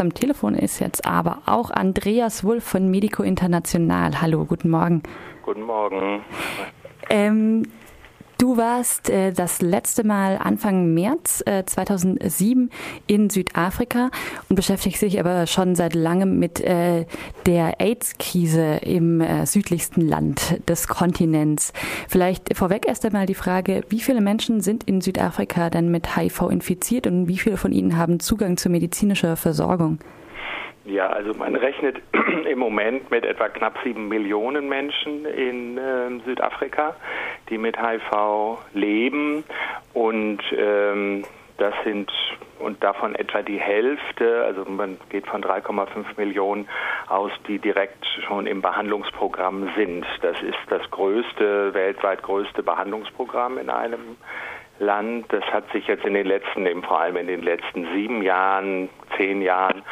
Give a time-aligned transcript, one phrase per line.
[0.00, 4.22] Am Telefon ist jetzt aber auch Andreas Wulff von Medico International.
[4.22, 5.02] Hallo, guten Morgen.
[5.42, 6.22] Guten Morgen.
[7.10, 7.64] Ähm,
[8.40, 12.70] Du warst äh, das letzte Mal Anfang März äh, 2007
[13.06, 14.10] in Südafrika
[14.48, 17.04] und beschäftigst dich aber schon seit langem mit äh,
[17.44, 21.74] der AIDS-Krise im äh, südlichsten Land des Kontinents.
[22.08, 26.48] Vielleicht vorweg erst einmal die Frage, wie viele Menschen sind in Südafrika denn mit HIV
[26.48, 29.98] infiziert und wie viele von ihnen haben Zugang zu medizinischer Versorgung?
[30.90, 32.02] Ja, also man rechnet
[32.50, 36.96] im Moment mit etwa knapp sieben Millionen Menschen in äh, Südafrika,
[37.48, 39.44] die mit HIV leben
[39.94, 41.22] und ähm,
[41.58, 42.10] das sind
[42.58, 46.68] und davon etwa die Hälfte, also man geht von 3,5 Millionen
[47.08, 50.04] aus, die direkt schon im Behandlungsprogramm sind.
[50.22, 54.16] Das ist das größte, weltweit größte Behandlungsprogramm in einem
[54.80, 55.26] Land.
[55.32, 58.88] Das hat sich jetzt in den letzten, eben vor allem in den letzten sieben Jahren,
[59.16, 59.82] zehn Jahren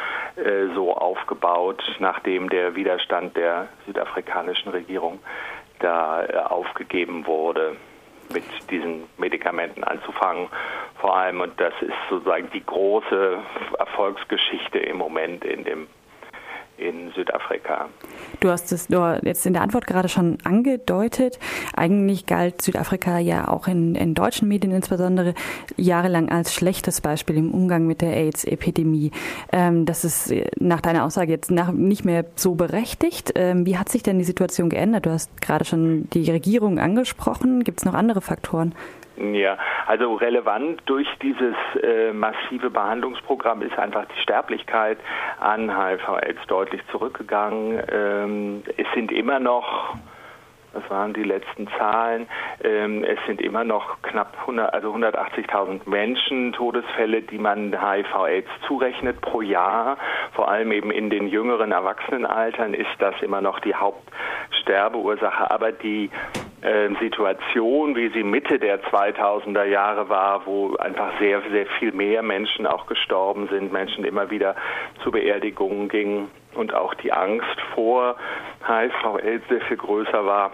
[0.45, 5.19] äh, so aufgebaut, nachdem der Widerstand der südafrikanischen Regierung
[5.79, 7.75] da äh, aufgegeben wurde,
[8.31, 10.47] mit diesen Medikamenten anzufangen.
[10.99, 13.37] Vor allem, und das ist sozusagen die große
[13.79, 15.87] Erfolgsgeschichte im Moment in dem
[16.79, 17.89] in Südafrika.
[18.39, 18.87] Du hast es
[19.23, 21.39] jetzt in der Antwort gerade schon angedeutet.
[21.75, 25.33] Eigentlich galt Südafrika ja auch in, in deutschen Medien insbesondere
[25.75, 29.11] jahrelang als schlechtes Beispiel im Umgang mit der AIDS-Epidemie.
[29.51, 33.33] Ähm, das ist nach deiner Aussage jetzt nach, nicht mehr so berechtigt.
[33.35, 35.05] Ähm, wie hat sich denn die Situation geändert?
[35.05, 37.63] Du hast gerade schon die Regierung angesprochen.
[37.63, 38.73] Gibt es noch andere Faktoren?
[39.19, 44.97] Ja, also relevant durch dieses äh, massive Behandlungsprogramm ist einfach die Sterblichkeit
[45.41, 47.81] an HIV-AIDS deutlich zurückgegangen.
[47.91, 49.95] Ähm, es sind immer noch
[50.73, 52.27] das waren die letzten Zahlen.
[52.63, 59.19] Ähm, es sind immer noch knapp 100, also 180.000 Menschen Todesfälle, die man HIV/AIDS zurechnet
[59.21, 59.97] pro Jahr.
[60.33, 65.49] Vor allem eben in den jüngeren Erwachsenenaltern ist das immer noch die Hauptsterbeursache.
[65.49, 66.11] Aber die
[66.99, 72.67] Situation, wie sie Mitte der 2000er Jahre war, wo einfach sehr, sehr viel mehr Menschen
[72.67, 74.55] auch gestorben sind, Menschen immer wieder
[75.01, 78.17] zu Beerdigungen gingen und auch die Angst vor
[78.67, 80.51] HIV-AIDS sehr viel größer war.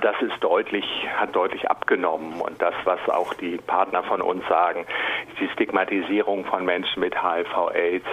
[0.00, 0.84] Das ist deutlich,
[1.16, 2.40] hat deutlich abgenommen.
[2.40, 4.86] Und das, was auch die Partner von uns sagen,
[5.40, 8.06] die Stigmatisierung von Menschen mit HIV-AIDS,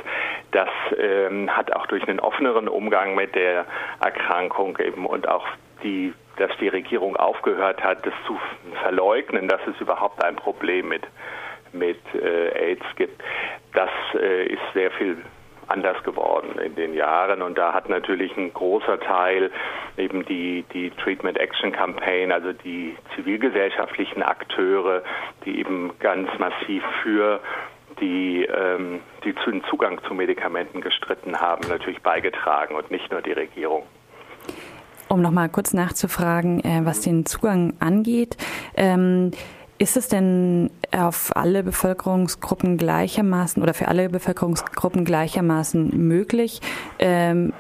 [0.52, 3.66] das ähm, hat auch durch einen offeneren Umgang mit der
[4.00, 5.46] Erkrankung eben und auch
[5.84, 8.40] die dass die Regierung aufgehört hat, das zu
[8.84, 11.02] verleugnen, dass es überhaupt ein Problem mit,
[11.74, 13.22] mit äh, AIDS gibt.
[13.74, 15.18] Das äh, ist sehr viel
[15.68, 19.52] anders geworden in den Jahren und da hat natürlich ein großer Teil
[19.98, 25.04] eben die, die Treatment Action Campaign, also die zivilgesellschaftlichen Akteure,
[25.46, 27.40] die eben ganz massiv für
[28.00, 33.32] die, ähm, die den Zugang zu Medikamenten gestritten haben, natürlich beigetragen und nicht nur die
[33.32, 33.84] Regierung.
[35.10, 38.36] Um nochmal kurz nachzufragen, äh, was den Zugang angeht.
[38.76, 39.32] Ähm,
[39.78, 46.62] ist es denn auf alle Bevölkerungsgruppen gleichermaßen oder für alle Bevölkerungsgruppen gleichermaßen möglich,
[47.00, 47.54] ähm,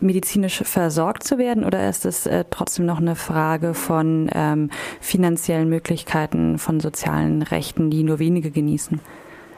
[0.00, 4.70] medizinisch versorgt zu werden oder ist es äh, trotzdem noch eine Frage von ähm,
[5.00, 9.00] finanziellen Möglichkeiten, von sozialen Rechten, die nur wenige genießen?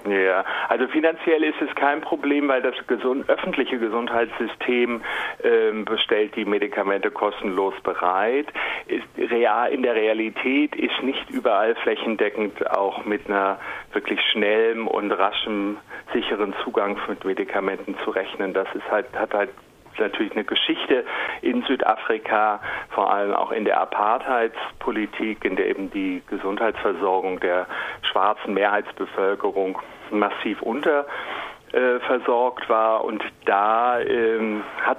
[0.09, 5.03] Ja, also finanziell ist es kein Problem, weil das gesund, öffentliche Gesundheitssystem
[5.43, 8.47] ähm, bestellt die Medikamente kostenlos bereit.
[8.87, 13.59] Ist real, in der Realität ist nicht überall flächendeckend auch mit einer
[13.93, 15.79] wirklich schnellen und raschem
[16.13, 18.55] sicheren Zugang mit Medikamenten zu rechnen.
[18.55, 19.51] Das ist halt, hat halt
[19.99, 21.05] natürlich eine Geschichte
[21.43, 27.67] in Südafrika, vor allem auch in der Apartheidspolitik, in der eben die Gesundheitsversorgung der
[28.03, 29.79] schwarzen Mehrheitsbevölkerung
[30.11, 33.05] massiv unterversorgt war.
[33.05, 34.99] Und da ähm, hat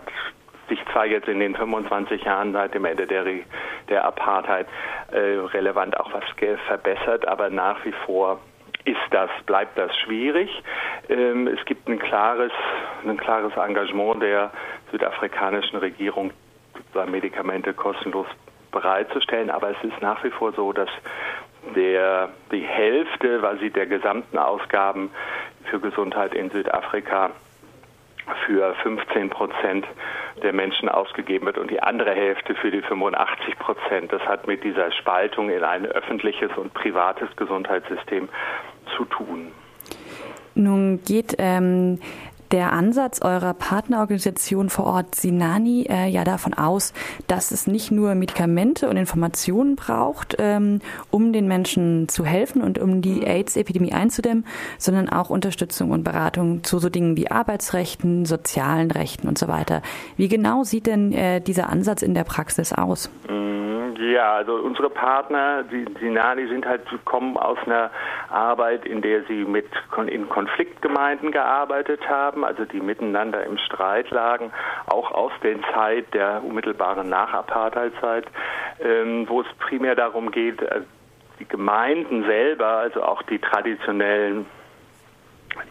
[0.69, 3.25] sich zwar jetzt in den 25 Jahren seit dem Ende der,
[3.90, 4.68] der Apartheid
[5.12, 6.23] äh, relevant auch was
[6.68, 8.40] verbessert, aber nach wie vor
[8.88, 10.50] ist das, bleibt das schwierig.
[11.09, 12.51] Ähm, es gibt ein klares,
[13.06, 14.51] ein klares Engagement der
[14.92, 16.31] südafrikanischen Regierung,
[17.06, 18.27] Medikamente kostenlos
[18.71, 20.89] bereitzustellen, aber es ist nach wie vor so, dass
[21.75, 25.12] der, die Hälfte quasi der gesamten Ausgaben
[25.69, 27.31] für Gesundheit in Südafrika
[28.45, 29.86] für 15 Prozent
[30.44, 34.12] der Menschen ausgegeben wird und die andere Hälfte für die 85 Prozent.
[34.12, 38.30] Das hat mit dieser Spaltung in ein öffentliches und privates Gesundheitssystem
[38.95, 39.51] zu tun.
[40.56, 42.00] Nun geht ähm,
[42.52, 46.94] der Ansatz eurer Partnerorganisation vor Ort Sinani äh, ja davon aus,
[47.28, 50.80] dass es nicht nur Medikamente und Informationen braucht, ähm,
[51.12, 54.46] um den Menschen zu helfen und um die AIDS-Epidemie einzudämmen,
[54.78, 59.82] sondern auch Unterstützung und Beratung zu so Dingen wie Arbeitsrechten, sozialen Rechten und so weiter.
[60.16, 63.10] Wie genau sieht denn äh, dieser Ansatz in der Praxis aus?
[63.30, 63.47] Mm.
[63.98, 67.90] Ja, also unsere Partner, die Sinani, sind halt kommen aus einer
[68.30, 69.66] Arbeit, in der sie mit
[70.06, 74.52] in Konfliktgemeinden gearbeitet haben, also die miteinander im Streit lagen,
[74.86, 78.28] auch aus der Zeit der unmittelbaren Nach-Apartheid-Zeit,
[78.80, 80.82] ähm, wo es primär darum geht, äh,
[81.40, 84.46] die Gemeinden selber, also auch die traditionellen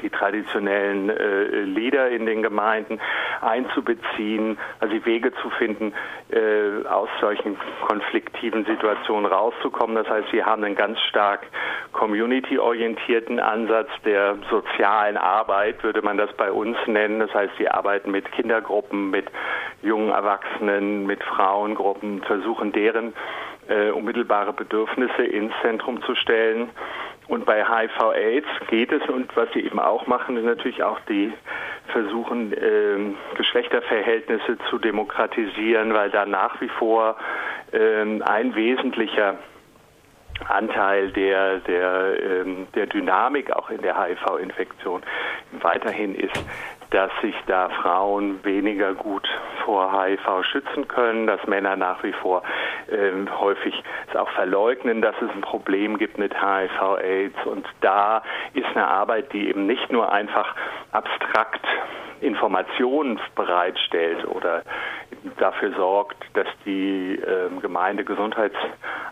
[0.03, 3.01] die traditionellen äh, Lieder in den Gemeinden
[3.41, 5.93] einzubeziehen, also Wege zu finden,
[6.31, 7.57] äh, aus solchen
[7.87, 9.97] konfliktiven Situationen rauszukommen.
[9.97, 11.47] Das heißt, wir haben einen ganz stark
[11.93, 17.21] community-orientierten Ansatz der sozialen Arbeit, würde man das bei uns nennen.
[17.21, 19.27] Das heißt, wir arbeiten mit Kindergruppen, mit
[19.83, 23.15] jungen Erwachsenen, mit Frauengruppen, versuchen deren
[23.69, 26.71] äh, unmittelbare Bedürfnisse ins Zentrum zu stellen
[27.29, 29.03] und bei HIV-AIDS geht es.
[29.09, 31.33] Und was sie eben auch machen, ist natürlich auch die
[31.89, 37.17] versuchen, ähm, Geschlechterverhältnisse zu demokratisieren, weil da nach wie vor
[37.73, 39.39] ähm, ein wesentlicher
[40.49, 45.03] Anteil der, der, ähm, der Dynamik auch in der HIV-Infektion
[45.61, 46.45] weiterhin ist,
[46.97, 49.29] dass sich da Frauen weniger gut
[49.67, 52.43] vor HIV schützen können, dass Männer nach wie vor
[52.91, 53.75] ähm, häufig
[54.09, 57.37] es auch verleugnen, dass es ein Problem gibt mit HIV-AIDS.
[57.45, 58.23] Und da
[58.55, 60.55] ist eine Arbeit, die eben nicht nur einfach
[60.93, 61.67] abstrakt
[62.23, 64.63] Informationen bereitstellt oder
[65.39, 67.51] dafür sorgt, dass die äh,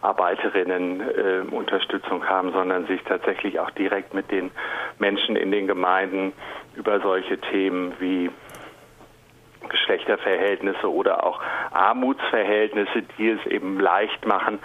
[0.04, 4.50] Gemeindegesundheitsarbeiterinnen äh, Unterstützung haben, sondern sich tatsächlich auch direkt mit den
[4.98, 6.32] Menschen in den Gemeinden
[6.76, 8.30] über solche Themen wie
[9.68, 11.40] Geschlechterverhältnisse oder auch
[11.72, 14.58] Armutsverhältnisse, die es eben leicht machen,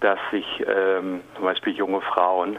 [0.00, 2.58] dass sich ähm, zum Beispiel junge Frauen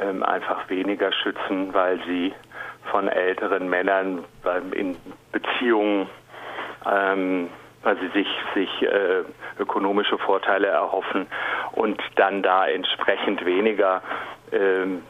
[0.00, 2.34] ähm, einfach weniger schützen, weil sie
[2.90, 4.24] von älteren Männern
[4.72, 4.96] in
[5.30, 6.08] Beziehungen,
[6.84, 7.48] ähm,
[7.82, 9.22] weil sie sich, sich äh,
[9.58, 11.26] ökonomische Vorteile erhoffen
[11.72, 14.02] und dann da entsprechend weniger
[14.52, 15.02] ähm,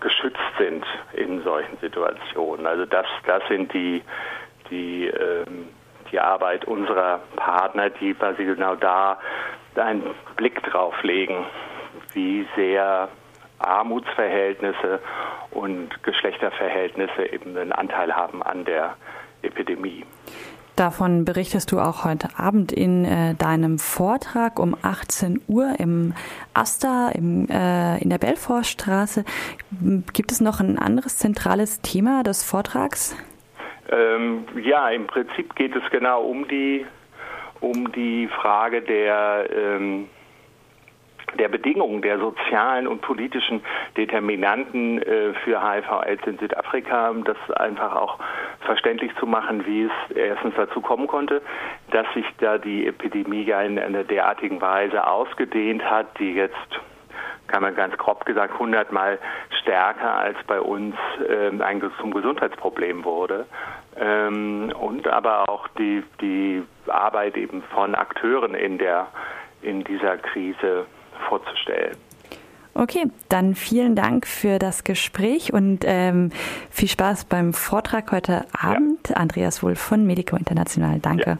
[0.00, 2.66] geschützt sind in solchen Situationen.
[2.66, 4.02] Also das, das sind die,
[4.70, 5.68] die, ähm,
[6.12, 9.18] die Arbeit unserer Partner, die quasi genau da
[9.76, 11.46] einen Blick drauf legen,
[12.12, 13.08] wie sehr
[13.58, 15.00] Armutsverhältnisse
[15.50, 18.96] und Geschlechterverhältnisse eben einen Anteil haben an der
[19.42, 20.04] Epidemie.
[20.78, 26.14] Davon berichtest du auch heute Abend in äh, deinem Vortrag um 18 Uhr im
[26.54, 29.24] Asta im, äh, in der Belfortstraße.
[30.12, 33.16] Gibt es noch ein anderes zentrales Thema des Vortrags?
[33.90, 36.86] Ähm, ja, im Prinzip geht es genau um die
[37.58, 40.08] um die Frage der ähm,
[41.38, 43.62] der Bedingungen, der sozialen und politischen
[43.96, 48.18] Determinanten äh, für HIV-AIDS in Südafrika, um das einfach auch
[48.60, 51.42] verständlich zu machen, wie es erstens dazu kommen konnte,
[51.90, 56.80] dass sich da die Epidemie ja in einer derartigen Weise ausgedehnt hat, die jetzt
[57.46, 59.18] kann man ganz grob gesagt hundertmal
[59.62, 60.94] stärker als bei uns
[61.26, 63.46] ähm, ein zum Gesundheitsproblem wurde.
[63.98, 69.08] Ähm, und aber auch die, die Arbeit eben von Akteuren in der
[69.62, 70.86] in dieser Krise
[71.28, 71.96] vorzustellen.
[72.74, 76.30] Okay, dann vielen Dank für das Gespräch und ähm,
[76.70, 79.08] viel Spaß beim Vortrag heute Abend.
[79.08, 79.16] Ja.
[79.16, 81.00] Andreas Wulff von Medico International.
[81.00, 81.30] Danke.
[81.30, 81.38] Ja.